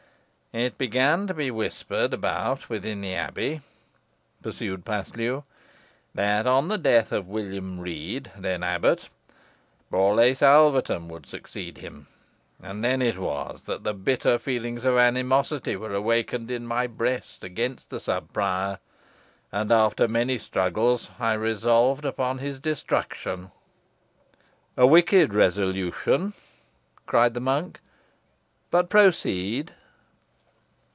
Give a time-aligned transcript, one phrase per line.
[0.53, 3.61] "It began to be whispered about within the abbey,"
[4.43, 5.45] pursued Paslew,
[6.13, 9.07] "that on the death of William Rede, then abbot,
[9.89, 12.07] Borlace Alvetham would succeed him,
[12.61, 17.89] and then it was that bitter feelings of animosity were awakened in my breast against
[17.89, 18.79] the sub prior,
[19.53, 23.51] and, after many struggles, I resolved upon his destruction."
[24.75, 26.33] "A wicked resolution,"
[27.07, 27.79] cried the monk;
[28.69, 29.75] "but proceed."